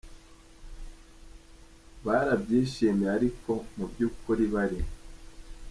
Barabyishimiye, 2.05 3.11
ariko 3.17 3.51
mu 3.75 3.85
by’ukuri 3.91 4.45
bari. 4.53 4.79